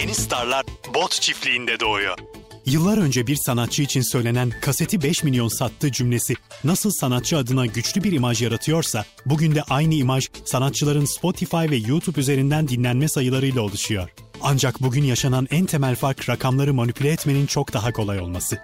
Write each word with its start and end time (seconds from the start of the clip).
Yeni 0.00 0.14
starlar 0.14 0.64
bot 0.94 1.12
çiftliğinde 1.12 1.80
doğuyor. 1.80 2.18
Yıllar 2.66 2.98
önce 2.98 3.26
bir 3.26 3.36
sanatçı 3.36 3.82
için 3.82 4.00
söylenen 4.00 4.52
kaseti 4.60 5.02
5 5.02 5.24
milyon 5.24 5.48
sattı 5.48 5.92
cümlesi 5.92 6.34
nasıl 6.64 6.90
sanatçı 6.90 7.36
adına 7.36 7.66
güçlü 7.66 8.04
bir 8.04 8.12
imaj 8.12 8.42
yaratıyorsa, 8.42 9.04
bugün 9.26 9.54
de 9.54 9.62
aynı 9.62 9.94
imaj 9.94 10.28
sanatçıların 10.44 11.04
Spotify 11.04 11.56
ve 11.56 11.76
YouTube 11.76 12.20
üzerinden 12.20 12.68
dinlenme 12.68 13.08
sayılarıyla 13.08 13.62
oluşuyor. 13.62 14.08
Ancak 14.42 14.82
bugün 14.82 15.04
yaşanan 15.04 15.48
en 15.50 15.66
temel 15.66 15.96
fark 15.96 16.28
rakamları 16.28 16.74
manipüle 16.74 17.12
etmenin 17.12 17.46
çok 17.46 17.72
daha 17.72 17.92
kolay 17.92 18.20
olması. 18.20 18.58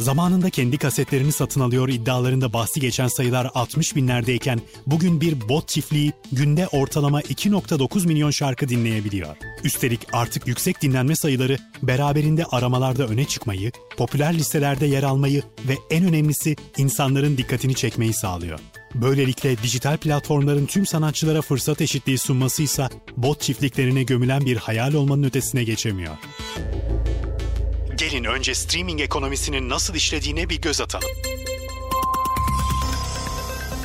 Zamanında 0.00 0.50
kendi 0.50 0.78
kasetlerini 0.78 1.32
satın 1.32 1.60
alıyor 1.60 1.88
iddialarında 1.88 2.52
bahsi 2.52 2.80
geçen 2.80 3.08
sayılar 3.08 3.50
60 3.54 3.96
binlerdeyken 3.96 4.60
bugün 4.86 5.20
bir 5.20 5.48
bot 5.48 5.68
çiftliği 5.68 6.12
günde 6.32 6.68
ortalama 6.68 7.20
2.9 7.20 8.06
milyon 8.06 8.30
şarkı 8.30 8.68
dinleyebiliyor. 8.68 9.36
Üstelik 9.64 10.00
artık 10.12 10.46
yüksek 10.46 10.82
dinlenme 10.82 11.16
sayıları 11.16 11.56
beraberinde 11.82 12.44
aramalarda 12.44 13.06
öne 13.06 13.24
çıkmayı, 13.24 13.72
popüler 13.96 14.34
listelerde 14.34 14.86
yer 14.86 15.02
almayı 15.02 15.42
ve 15.68 15.74
en 15.90 16.04
önemlisi 16.04 16.56
insanların 16.76 17.36
dikkatini 17.36 17.74
çekmeyi 17.74 18.14
sağlıyor. 18.14 18.60
Böylelikle 18.94 19.62
dijital 19.62 19.96
platformların 19.96 20.66
tüm 20.66 20.86
sanatçılara 20.86 21.42
fırsat 21.42 21.80
eşitliği 21.80 22.18
sunması 22.18 22.62
ise 22.62 22.88
bot 23.16 23.40
çiftliklerine 23.40 24.02
gömülen 24.02 24.46
bir 24.46 24.56
hayal 24.56 24.94
olmanın 24.94 25.22
ötesine 25.22 25.64
geçemiyor. 25.64 26.16
Gelin 28.14 28.24
önce 28.24 28.54
streaming 28.54 29.00
ekonomisinin 29.00 29.68
nasıl 29.68 29.94
işlediğine 29.94 30.48
bir 30.48 30.60
göz 30.60 30.80
atalım. 30.80 31.08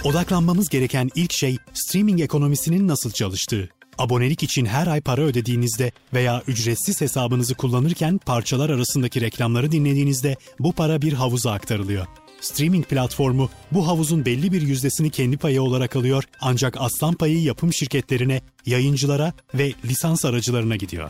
Odaklanmamız 0.03 0.69
gereken 0.69 1.09
ilk 1.15 1.33
şey 1.33 1.57
streaming 1.73 2.21
ekonomisinin 2.21 2.87
nasıl 2.87 3.11
çalıştığı. 3.11 3.69
Abonelik 3.97 4.43
için 4.43 4.65
her 4.65 4.87
ay 4.87 5.01
para 5.01 5.21
ödediğinizde 5.21 5.91
veya 6.13 6.43
ücretsiz 6.47 7.01
hesabınızı 7.01 7.55
kullanırken 7.55 8.17
parçalar 8.17 8.69
arasındaki 8.69 9.21
reklamları 9.21 9.71
dinlediğinizde 9.71 10.37
bu 10.59 10.73
para 10.73 11.01
bir 11.01 11.13
havuza 11.13 11.51
aktarılıyor. 11.51 12.05
Streaming 12.41 12.85
platformu 12.85 13.49
bu 13.71 13.87
havuzun 13.87 14.25
belli 14.25 14.51
bir 14.51 14.61
yüzdesini 14.61 15.09
kendi 15.09 15.37
payı 15.37 15.61
olarak 15.61 15.95
alıyor 15.95 16.23
ancak 16.41 16.77
aslan 16.79 17.13
payı 17.13 17.41
yapım 17.41 17.73
şirketlerine, 17.73 18.41
yayıncılara 18.65 19.33
ve 19.53 19.73
lisans 19.85 20.25
aracılarına 20.25 20.75
gidiyor. 20.75 21.09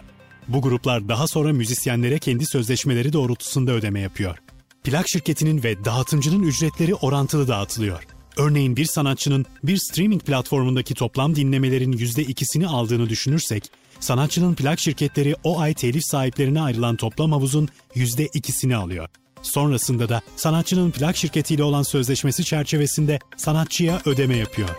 Bu 0.49 0.61
gruplar 0.61 1.07
daha 1.09 1.27
sonra 1.27 1.53
müzisyenlere 1.53 2.19
kendi 2.19 2.45
sözleşmeleri 2.45 3.13
doğrultusunda 3.13 3.71
ödeme 3.71 3.99
yapıyor. 3.99 4.37
Plak 4.83 5.09
şirketinin 5.09 5.63
ve 5.63 5.85
dağıtımcının 5.85 6.43
ücretleri 6.43 6.95
orantılı 6.95 7.47
dağıtılıyor. 7.47 8.03
Örneğin 8.37 8.75
bir 8.75 8.85
sanatçının 8.85 9.45
bir 9.63 9.77
streaming 9.77 10.23
platformundaki 10.23 10.93
toplam 10.93 11.35
dinlemelerin 11.35 11.93
%2'sini 11.93 12.67
aldığını 12.67 13.09
düşünürsek, 13.09 13.71
sanatçının 13.99 14.55
plak 14.55 14.79
şirketleri 14.79 15.35
o 15.43 15.59
ay 15.59 15.73
telif 15.73 16.03
sahiplerine 16.05 16.61
ayrılan 16.61 16.95
toplam 16.95 17.31
havuzun 17.31 17.69
%2'sini 17.95 18.75
alıyor. 18.75 19.09
Sonrasında 19.41 20.09
da 20.09 20.21
sanatçının 20.35 20.91
plak 20.91 21.17
şirketiyle 21.17 21.63
olan 21.63 21.83
sözleşmesi 21.83 22.43
çerçevesinde 22.43 23.19
sanatçıya 23.37 24.01
ödeme 24.05 24.37
yapıyor. 24.37 24.69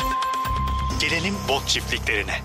Gelelim 1.01 1.35
bot 1.49 1.69
çiftliklerine. 1.69 2.41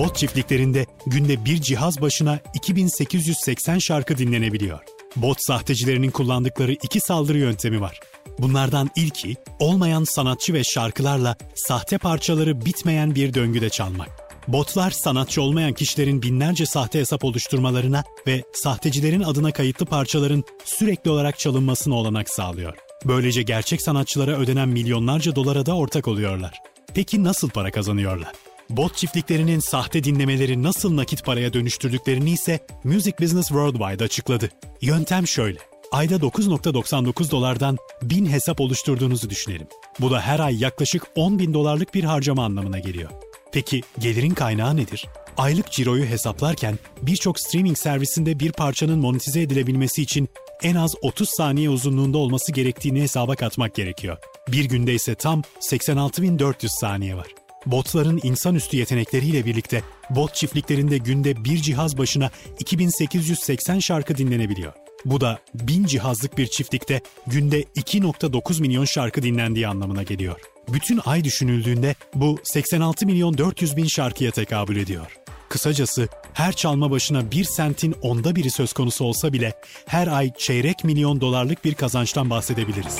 Bot 0.00 0.16
çiftliklerinde 0.16 0.86
günde 1.06 1.44
bir 1.44 1.60
cihaz 1.60 2.00
başına 2.00 2.38
2880 2.54 3.78
şarkı 3.78 4.18
dinlenebiliyor. 4.18 4.78
Bot 5.16 5.38
sahtecilerinin 5.40 6.10
kullandıkları 6.10 6.72
iki 6.72 7.00
saldırı 7.00 7.38
yöntemi 7.38 7.80
var. 7.80 8.00
Bunlardan 8.38 8.90
ilki 8.96 9.36
olmayan 9.58 10.04
sanatçı 10.04 10.54
ve 10.54 10.64
şarkılarla 10.64 11.36
sahte 11.54 11.98
parçaları 11.98 12.64
bitmeyen 12.64 13.14
bir 13.14 13.34
döngüde 13.34 13.70
çalmak. 13.70 14.08
Botlar 14.48 14.90
sanatçı 14.90 15.42
olmayan 15.42 15.72
kişilerin 15.72 16.22
binlerce 16.22 16.66
sahte 16.66 16.98
hesap 16.98 17.24
oluşturmalarına 17.24 18.04
ve 18.26 18.42
sahtecilerin 18.52 19.22
adına 19.22 19.52
kayıtlı 19.52 19.86
parçaların 19.86 20.44
sürekli 20.64 21.10
olarak 21.10 21.38
çalınmasına 21.38 21.94
olanak 21.94 22.30
sağlıyor. 22.30 22.74
Böylece 23.04 23.42
gerçek 23.42 23.82
sanatçılara 23.82 24.36
ödenen 24.38 24.68
milyonlarca 24.68 25.36
dolara 25.36 25.66
da 25.66 25.76
ortak 25.76 26.08
oluyorlar. 26.08 26.58
Peki 26.94 27.24
nasıl 27.24 27.50
para 27.50 27.70
kazanıyorlar? 27.70 28.32
Bot 28.70 28.96
çiftliklerinin 28.96 29.58
sahte 29.58 30.04
dinlemeleri 30.04 30.62
nasıl 30.62 30.96
nakit 30.96 31.24
paraya 31.24 31.52
dönüştürdüklerini 31.52 32.30
ise 32.30 32.60
Music 32.84 33.14
Business 33.20 33.48
Worldwide 33.48 34.04
açıkladı. 34.04 34.48
Yöntem 34.80 35.26
şöyle. 35.26 35.58
Ayda 35.92 36.14
9.99 36.14 37.30
dolardan 37.30 37.76
1000 38.02 38.26
hesap 38.26 38.60
oluşturduğunuzu 38.60 39.30
düşünelim. 39.30 39.66
Bu 40.00 40.10
da 40.10 40.20
her 40.20 40.40
ay 40.40 40.62
yaklaşık 40.62 41.02
10 41.14 41.38
bin 41.38 41.54
dolarlık 41.54 41.94
bir 41.94 42.04
harcama 42.04 42.44
anlamına 42.44 42.78
geliyor. 42.78 43.10
Peki 43.52 43.80
gelirin 43.98 44.34
kaynağı 44.34 44.76
nedir? 44.76 45.06
Aylık 45.36 45.72
ciroyu 45.72 46.04
hesaplarken 46.04 46.78
birçok 47.02 47.40
streaming 47.40 47.78
servisinde 47.78 48.40
bir 48.40 48.52
parçanın 48.52 48.98
monetize 48.98 49.42
edilebilmesi 49.42 50.02
için 50.02 50.28
en 50.62 50.74
az 50.74 50.94
30 51.02 51.30
saniye 51.30 51.70
uzunluğunda 51.70 52.18
olması 52.18 52.52
gerektiğini 52.52 53.02
hesaba 53.02 53.36
katmak 53.36 53.74
gerekiyor. 53.74 54.16
Bir 54.48 54.64
günde 54.64 54.94
ise 54.94 55.14
tam 55.14 55.42
86.400 55.60 56.68
saniye 56.80 57.16
var. 57.16 57.39
Botların 57.66 58.20
insanüstü 58.22 58.76
yetenekleriyle 58.76 59.44
birlikte 59.46 59.82
bot 60.10 60.34
çiftliklerinde 60.34 60.98
günde 60.98 61.44
bir 61.44 61.56
cihaz 61.56 61.98
başına 61.98 62.30
2880 62.58 63.78
şarkı 63.78 64.16
dinlenebiliyor. 64.16 64.72
Bu 65.04 65.20
da 65.20 65.38
1000 65.54 65.84
cihazlık 65.84 66.38
bir 66.38 66.46
çiftlikte 66.46 67.00
günde 67.26 67.62
2.9 67.62 68.60
milyon 68.60 68.84
şarkı 68.84 69.22
dinlendiği 69.22 69.68
anlamına 69.68 70.02
geliyor. 70.02 70.40
Bütün 70.68 71.00
ay 71.04 71.24
düşünüldüğünde 71.24 71.94
bu 72.14 72.38
86 72.42 73.06
milyon 73.06 73.38
400 73.38 73.76
bin 73.76 73.86
şarkıya 73.86 74.30
tekabül 74.30 74.76
ediyor. 74.76 75.06
Kısacası 75.48 76.08
her 76.32 76.52
çalma 76.52 76.90
başına 76.90 77.30
bir 77.30 77.44
sentin 77.44 77.94
onda 78.02 78.36
biri 78.36 78.50
söz 78.50 78.72
konusu 78.72 79.04
olsa 79.04 79.32
bile 79.32 79.52
her 79.86 80.06
ay 80.06 80.32
çeyrek 80.38 80.84
milyon 80.84 81.20
dolarlık 81.20 81.64
bir 81.64 81.74
kazançtan 81.74 82.30
bahsedebiliriz. 82.30 82.98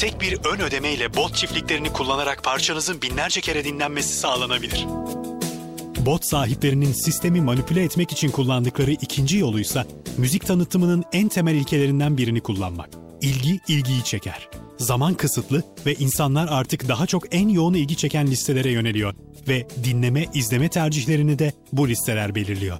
Tek 0.00 0.20
bir 0.20 0.38
ön 0.44 0.60
ödemeyle 0.60 1.14
bot 1.16 1.34
çiftliklerini 1.34 1.92
kullanarak 1.92 2.44
parçanızın 2.44 3.02
binlerce 3.02 3.40
kere 3.40 3.64
dinlenmesi 3.64 4.16
sağlanabilir. 4.16 4.86
Bot 6.06 6.24
sahiplerinin 6.24 6.92
sistemi 6.92 7.40
manipüle 7.40 7.82
etmek 7.82 8.12
için 8.12 8.30
kullandıkları 8.30 8.90
ikinci 8.90 9.38
yoluysa 9.38 9.86
müzik 10.18 10.46
tanıtımının 10.46 11.04
en 11.12 11.28
temel 11.28 11.54
ilkelerinden 11.54 12.18
birini 12.18 12.40
kullanmak. 12.40 12.88
İlgi 13.20 13.60
ilgiyi 13.68 14.04
çeker. 14.04 14.48
Zaman 14.78 15.14
kısıtlı 15.14 15.62
ve 15.86 15.94
insanlar 15.94 16.48
artık 16.50 16.88
daha 16.88 17.06
çok 17.06 17.34
en 17.34 17.48
yoğun 17.48 17.74
ilgi 17.74 17.96
çeken 17.96 18.26
listelere 18.26 18.70
yöneliyor 18.70 19.14
ve 19.48 19.68
dinleme, 19.84 20.26
izleme 20.34 20.68
tercihlerini 20.68 21.38
de 21.38 21.52
bu 21.72 21.88
listeler 21.88 22.34
belirliyor. 22.34 22.78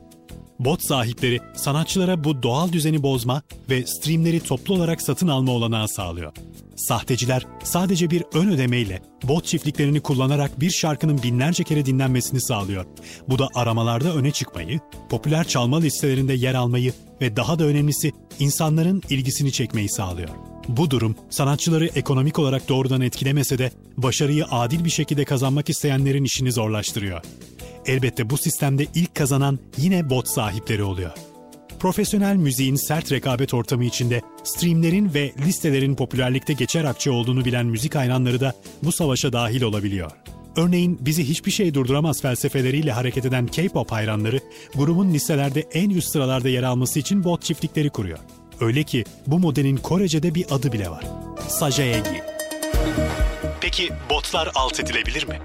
Bot 0.60 0.82
sahipleri 0.82 1.40
sanatçılara 1.54 2.24
bu 2.24 2.42
doğal 2.42 2.72
düzeni 2.72 3.02
bozma 3.02 3.42
ve 3.70 3.86
streamleri 3.86 4.40
toplu 4.40 4.74
olarak 4.74 5.02
satın 5.02 5.28
alma 5.28 5.52
olanağı 5.52 5.88
sağlıyor. 5.88 6.32
Sahteciler 6.76 7.46
sadece 7.64 8.10
bir 8.10 8.24
ön 8.34 8.48
ödemeyle 8.48 9.02
bot 9.22 9.44
çiftliklerini 9.44 10.00
kullanarak 10.00 10.60
bir 10.60 10.70
şarkının 10.70 11.22
binlerce 11.22 11.64
kere 11.64 11.86
dinlenmesini 11.86 12.40
sağlıyor. 12.40 12.84
Bu 13.28 13.38
da 13.38 13.48
aramalarda 13.54 14.14
öne 14.14 14.30
çıkmayı, 14.30 14.80
popüler 15.10 15.48
çalma 15.48 15.80
listelerinde 15.80 16.34
yer 16.34 16.54
almayı 16.54 16.92
ve 17.20 17.36
daha 17.36 17.58
da 17.58 17.64
önemlisi 17.64 18.12
insanların 18.38 19.02
ilgisini 19.10 19.52
çekmeyi 19.52 19.88
sağlıyor. 19.88 20.28
Bu 20.68 20.90
durum 20.90 21.16
sanatçıları 21.30 21.86
ekonomik 21.86 22.38
olarak 22.38 22.68
doğrudan 22.68 23.00
etkilemese 23.00 23.58
de 23.58 23.70
başarıyı 23.96 24.44
adil 24.44 24.84
bir 24.84 24.90
şekilde 24.90 25.24
kazanmak 25.24 25.70
isteyenlerin 25.70 26.24
işini 26.24 26.52
zorlaştırıyor. 26.52 27.22
Elbette 27.86 28.30
bu 28.30 28.36
sistemde 28.36 28.86
ilk 28.94 29.14
kazanan 29.14 29.58
yine 29.76 30.10
bot 30.10 30.28
sahipleri 30.28 30.82
oluyor. 30.82 31.10
Profesyonel 31.78 32.36
müziğin 32.36 32.74
sert 32.76 33.12
rekabet 33.12 33.54
ortamı 33.54 33.84
içinde 33.84 34.20
streamlerin 34.44 35.14
ve 35.14 35.32
listelerin 35.46 35.94
popülerlikte 35.94 36.52
geçer 36.52 36.84
akçe 36.84 37.10
olduğunu 37.10 37.44
bilen 37.44 37.66
müzik 37.66 37.94
hayranları 37.94 38.40
da 38.40 38.54
bu 38.82 38.92
savaşa 38.92 39.32
dahil 39.32 39.62
olabiliyor. 39.62 40.10
Örneğin 40.56 40.98
bizi 41.00 41.28
hiçbir 41.28 41.50
şey 41.50 41.74
durduramaz 41.74 42.22
felsefeleriyle 42.22 42.92
hareket 42.92 43.26
eden 43.26 43.46
K-pop 43.46 43.92
hayranları 43.92 44.40
grubun 44.74 45.14
listelerde 45.14 45.60
en 45.60 45.90
üst 45.90 46.08
sıralarda 46.08 46.48
yer 46.48 46.62
alması 46.62 46.98
için 46.98 47.24
bot 47.24 47.42
çiftlikleri 47.42 47.90
kuruyor. 47.90 48.18
Öyle 48.60 48.82
ki 48.82 49.04
bu 49.26 49.38
modelin 49.38 49.76
Korece'de 49.76 50.34
bir 50.34 50.46
adı 50.50 50.72
bile 50.72 50.90
var. 50.90 51.04
Sajaegi. 51.48 52.22
Peki 53.60 53.88
botlar 54.10 54.50
alt 54.54 54.80
edilebilir 54.80 55.28
mi? 55.28 55.38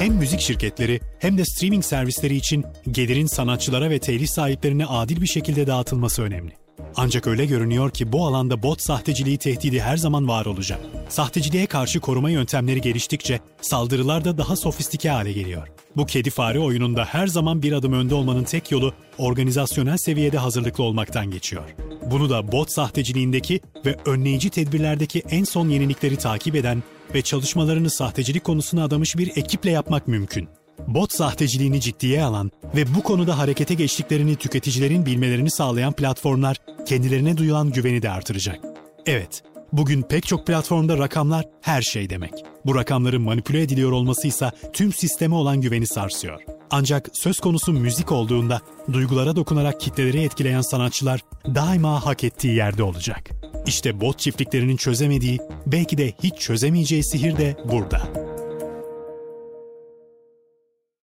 Hem 0.00 0.14
müzik 0.14 0.40
şirketleri 0.40 1.00
hem 1.18 1.38
de 1.38 1.44
streaming 1.44 1.84
servisleri 1.84 2.36
için 2.36 2.64
gelirin 2.90 3.26
sanatçılara 3.26 3.90
ve 3.90 3.98
telif 3.98 4.30
sahiplerine 4.30 4.86
adil 4.86 5.20
bir 5.20 5.26
şekilde 5.26 5.66
dağıtılması 5.66 6.22
önemli. 6.22 6.52
Ancak 6.96 7.26
öyle 7.26 7.46
görünüyor 7.46 7.90
ki 7.90 8.12
bu 8.12 8.26
alanda 8.26 8.62
bot 8.62 8.82
sahteciliği 8.82 9.38
tehdidi 9.38 9.80
her 9.80 9.96
zaman 9.96 10.28
var 10.28 10.46
olacak. 10.46 10.80
Sahteciliğe 11.08 11.66
karşı 11.66 12.00
koruma 12.00 12.30
yöntemleri 12.30 12.80
geliştikçe 12.80 13.40
saldırılar 13.60 14.24
da 14.24 14.38
daha 14.38 14.56
sofistike 14.56 15.10
hale 15.10 15.32
geliyor. 15.32 15.68
Bu 15.96 16.06
kedi 16.06 16.30
fare 16.30 16.58
oyununda 16.58 17.04
her 17.04 17.26
zaman 17.26 17.62
bir 17.62 17.72
adım 17.72 17.92
önde 17.92 18.14
olmanın 18.14 18.44
tek 18.44 18.70
yolu 18.70 18.94
organizasyonel 19.18 19.96
seviyede 19.96 20.38
hazırlıklı 20.38 20.84
olmaktan 20.84 21.30
geçiyor. 21.30 21.64
Bunu 22.10 22.30
da 22.30 22.52
bot 22.52 22.70
sahteciliğindeki 22.70 23.60
ve 23.86 23.96
önleyici 24.06 24.50
tedbirlerdeki 24.50 25.22
en 25.30 25.44
son 25.44 25.68
yenilikleri 25.68 26.16
takip 26.16 26.54
eden 26.54 26.82
ve 27.14 27.22
çalışmalarını 27.22 27.90
sahtecilik 27.90 28.44
konusuna 28.44 28.84
adamış 28.84 29.18
bir 29.18 29.36
ekiple 29.36 29.70
yapmak 29.70 30.08
mümkün. 30.08 30.48
Bot 30.94 31.12
sahteciliğini 31.12 31.80
ciddiye 31.80 32.22
alan 32.22 32.50
ve 32.76 32.94
bu 32.94 33.02
konuda 33.02 33.38
harekete 33.38 33.74
geçtiklerini 33.74 34.36
tüketicilerin 34.36 35.06
bilmelerini 35.06 35.50
sağlayan 35.50 35.92
platformlar 35.92 36.56
kendilerine 36.86 37.36
duyulan 37.36 37.70
güveni 37.72 38.02
de 38.02 38.10
artıracak. 38.10 38.60
Evet, 39.06 39.42
bugün 39.72 40.02
pek 40.02 40.26
çok 40.26 40.46
platformda 40.46 40.98
rakamlar 40.98 41.44
her 41.62 41.82
şey 41.82 42.10
demek. 42.10 42.32
Bu 42.66 42.74
rakamların 42.74 43.22
manipüle 43.22 43.62
ediliyor 43.62 43.92
olması 43.92 44.28
ise 44.28 44.50
tüm 44.72 44.92
sisteme 44.92 45.34
olan 45.34 45.60
güveni 45.60 45.86
sarsıyor. 45.86 46.40
Ancak 46.70 47.08
söz 47.12 47.40
konusu 47.40 47.72
müzik 47.72 48.12
olduğunda 48.12 48.60
duygulara 48.92 49.36
dokunarak 49.36 49.80
kitleleri 49.80 50.22
etkileyen 50.22 50.60
sanatçılar 50.60 51.20
daima 51.46 52.06
hak 52.06 52.24
ettiği 52.24 52.54
yerde 52.54 52.82
olacak. 52.82 53.30
İşte 53.66 54.00
bot 54.00 54.18
çiftliklerinin 54.18 54.76
çözemediği, 54.76 55.38
belki 55.66 55.98
de 55.98 56.12
hiç 56.22 56.34
çözemeyeceği 56.38 57.04
sihir 57.04 57.36
de 57.36 57.56
burada. 57.72 58.19